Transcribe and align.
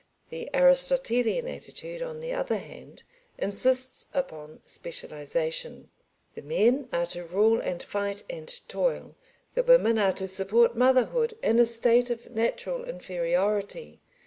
The 0.31 0.49
Aristotelian 0.55 1.47
attitude, 1.47 2.01
on 2.01 2.21
the 2.21 2.33
other 2.33 2.57
hand, 2.57 3.03
insists 3.37 4.07
upon 4.15 4.63
specialisation. 4.65 5.91
The 6.33 6.41
men 6.41 6.89
are 6.91 7.05
to 7.05 7.23
rule 7.23 7.59
and 7.59 7.83
fight 7.83 8.23
and 8.27 8.49
toil; 8.67 9.13
the 9.53 9.61
women 9.61 9.99
are 9.99 10.13
to 10.13 10.27
support 10.27 10.75
motherhood 10.75 11.35
in 11.43 11.59
a 11.59 11.67
state 11.67 12.09
of 12.09 12.31
natural 12.31 12.83
inferiority. 12.83 14.01